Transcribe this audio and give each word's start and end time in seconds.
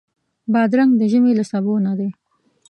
بادرنګ 0.53 0.91
د 0.97 1.01
ژمي 1.11 1.31
له 1.39 1.43
سبو 1.51 1.73
نه 1.85 1.93
دی. 1.99 2.09